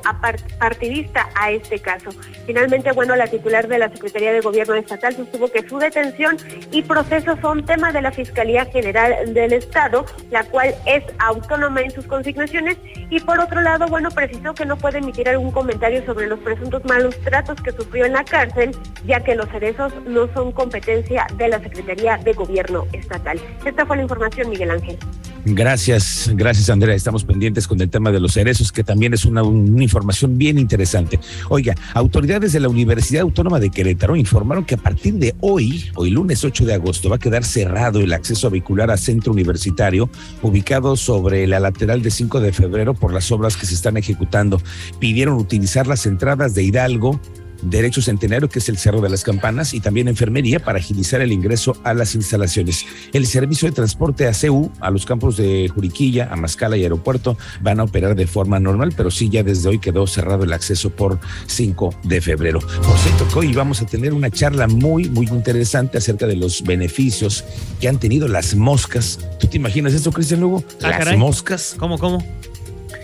partidista 0.60 1.30
a 1.36 1.52
este 1.52 1.80
caso. 1.80 2.10
Finalmente, 2.46 2.92
bueno, 2.92 3.16
la 3.16 3.28
titular 3.28 3.68
de 3.70 3.80
la 3.80 3.90
Secretaría 3.90 4.34
de 4.34 4.42
Gobierno 4.42 4.76
Estatal 4.76 5.16
sostuvo 5.16 5.48
que 5.50 5.68
su 5.68 5.80
detención 5.80 6.38
y 6.72 6.82
proceso 6.84 7.38
son 7.42 7.66
tema 7.66 7.92
de 7.92 8.02
la 8.02 8.12
Fiscalía 8.12 8.41
Fiscalía 8.42 8.66
General 8.66 9.34
del 9.36 9.54
Estado, 9.54 10.04
la 10.32 10.44
cual 10.46 10.74
es 10.88 11.04
autónoma 11.20 11.82
en 11.82 11.92
sus 11.92 12.08
consignaciones 12.08 12.76
y 13.12 13.20
por 13.20 13.40
otro 13.40 13.62
lado, 13.62 13.86
bueno, 13.86 14.10
precisó 14.10 14.56
que 14.56 14.66
no 14.66 14.78
puede 14.78 14.98
emitir 14.98 15.30
algún 15.30 15.52
comentario 15.52 16.04
sobre 16.08 16.26
los 16.26 16.40
presuntos 16.40 16.84
malos 16.86 17.16
tratos 17.20 17.62
que 17.62 17.72
sufrió 17.72 18.06
en 18.06 18.14
la 18.14 18.24
cárcel, 18.24 18.72
ya 19.06 19.20
que 19.20 19.36
los 19.36 19.48
cerezos 19.50 19.94
no 20.08 20.28
son 20.34 20.52
competencia 20.54 21.28
de 21.36 21.50
la 21.50 21.60
Secretaría 21.60 22.18
de 22.18 22.34
Gobierno 22.34 22.88
Estatal. 22.94 23.40
Esta 23.64 23.86
fue 23.86 23.98
la 23.98 24.04
información, 24.04 24.50
Miguel 24.50 24.72
Ángel. 24.72 24.98
Gracias, 25.44 26.30
gracias 26.36 26.70
Andrea. 26.70 26.96
Estamos 26.96 27.24
pendientes 27.24 27.68
con 27.68 27.82
el 27.82 27.90
tema 27.90 28.12
de 28.12 28.20
los 28.20 28.34
cerezos, 28.34 28.72
que 28.72 28.84
también 28.84 29.14
es 29.14 29.26
una, 29.26 29.42
información 29.42 30.38
bien 30.38 30.60
interesante. 30.60 31.20
Oiga, 31.50 31.76
autoridades 31.96 32.54
de 32.54 32.60
la 32.60 32.70
Universidad 32.70 33.24
Autónoma 33.24 33.60
de 33.60 33.72
Querétaro 33.72 34.16
informaron 34.16 34.66
que 34.66 34.76
a 34.76 34.78
partir 34.78 35.16
de 35.16 35.34
hoy, 35.40 35.90
hoy 35.96 36.12
lunes 36.12 36.44
8 36.44 36.66
de 36.66 36.76
agosto, 36.76 37.10
va 37.10 37.16
a 37.16 37.20
quedar 37.20 37.44
cerrado 37.44 38.00
el 38.00 38.14
acceso 38.14 38.52
vehicular 38.52 38.92
a 38.92 38.98
centro 38.98 39.34
universitario 39.34 40.10
ubicado 40.44 40.96
sobre 40.96 41.48
la 41.48 41.60
lateral 41.60 42.04
de 42.04 42.12
5 42.12 42.40
de 42.40 42.54
febrero 42.54 42.94
por 42.94 43.12
las 43.12 43.32
obras 43.32 43.58
que 43.58 43.66
se 43.66 43.74
están 43.74 43.98
ejecutando. 43.98 44.62
Pidieron 45.00 45.36
utilizar 45.36 45.88
las 45.88 46.06
entradas 46.06 46.54
de 46.54 46.64
Hidalgo, 46.64 47.20
Derecho 47.62 48.02
Centenario, 48.02 48.50
que 48.50 48.60
es 48.60 48.70
el 48.70 48.78
Cerro 48.78 49.02
de 49.02 49.10
las 49.10 49.24
Campanas, 49.24 49.74
y 49.74 49.80
también 49.80 50.08
enfermería 50.08 50.60
para 50.60 50.80
agilizar 50.80 51.22
el 51.22 51.32
ingreso 51.32 51.78
a 51.84 51.94
las 51.94 52.16
instalaciones. 52.16 52.86
El 53.14 53.28
servicio 53.28 53.68
de 53.68 53.76
transporte 53.76 54.28
ACU 54.28 54.72
a 54.80 54.90
los 54.92 55.06
campos 55.06 55.38
de 55.38 55.70
Juriquilla, 55.74 56.30
Amascala 56.32 56.78
y 56.78 56.84
Aeropuerto 56.84 57.38
van 57.62 57.80
a 57.80 57.84
operar 57.84 58.16
de 58.16 58.28
forma 58.28 58.60
normal, 58.60 58.94
pero 58.96 59.12
sí 59.12 59.30
ya 59.30 59.44
desde 59.44 59.70
hoy 59.70 59.80
quedó 59.80 60.08
cerrado 60.08 60.44
el 60.44 60.54
acceso 60.54 60.90
por 60.90 61.20
5 61.48 61.96
de 62.04 62.22
febrero. 62.22 62.60
Por 62.60 62.98
cierto, 62.98 63.28
que 63.28 63.40
hoy 63.40 63.54
vamos 63.54 63.82
a 63.82 63.86
tener 63.86 64.14
una 64.14 64.30
charla 64.30 64.68
muy, 64.68 65.10
muy 65.10 65.28
interesante 65.28 65.98
acerca 65.98 66.28
de 66.28 66.36
los 66.36 66.64
beneficios 66.64 67.44
que 67.80 67.88
han 67.88 68.00
tenido 68.00 68.28
las 68.28 68.56
moscas. 68.56 69.20
¿Tú 69.40 69.48
te 69.48 69.58
imaginas 69.58 69.94
eso, 69.94 70.12
Cristian 70.12 70.40
Lugo? 70.40 70.64
Ah, 70.82 70.90
las 70.90 71.00
caray. 71.00 71.18
moscas. 71.18 71.76
¿Cómo, 71.78 71.98
cómo? 71.98 72.24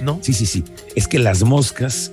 ¿No? 0.02 0.20
Sí, 0.22 0.34
sí, 0.34 0.46
sí. 0.46 0.64
Es 0.96 1.08
que 1.08 1.20
las 1.20 1.44
moscas 1.44 2.12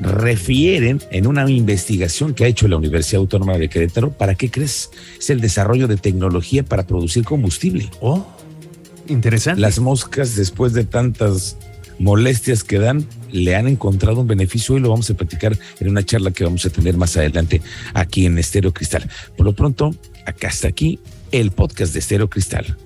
refieren 0.00 1.00
en 1.10 1.26
una 1.26 1.48
investigación 1.50 2.34
que 2.34 2.44
ha 2.44 2.46
hecho 2.46 2.68
la 2.68 2.76
Universidad 2.76 3.20
Autónoma 3.20 3.58
de 3.58 3.68
Querétaro, 3.68 4.10
¿para 4.10 4.34
qué 4.34 4.50
crees? 4.50 4.90
Es 5.18 5.30
el 5.30 5.40
desarrollo 5.40 5.88
de 5.88 5.96
tecnología 5.96 6.64
para 6.64 6.86
producir 6.86 7.24
combustible. 7.24 7.90
Oh, 8.00 8.26
interesante. 9.08 9.60
Las 9.60 9.78
moscas, 9.78 10.36
después 10.36 10.72
de 10.72 10.84
tantas 10.84 11.56
molestias 11.98 12.62
que 12.62 12.78
dan, 12.78 13.06
le 13.32 13.56
han 13.56 13.66
encontrado 13.66 14.20
un 14.20 14.26
beneficio 14.26 14.76
y 14.76 14.80
lo 14.80 14.90
vamos 14.90 15.10
a 15.10 15.14
platicar 15.14 15.58
en 15.80 15.88
una 15.88 16.04
charla 16.04 16.30
que 16.30 16.44
vamos 16.44 16.64
a 16.64 16.70
tener 16.70 16.96
más 16.96 17.16
adelante 17.16 17.60
aquí 17.94 18.26
en 18.26 18.38
Estéreo 18.38 18.72
Cristal. 18.72 19.08
Por 19.36 19.46
lo 19.46 19.54
pronto, 19.54 19.94
acá 20.24 20.48
está 20.48 20.68
aquí 20.68 21.00
el 21.32 21.50
podcast 21.50 21.92
de 21.92 21.98
Estéreo 21.98 22.30
Cristal. 22.30 22.76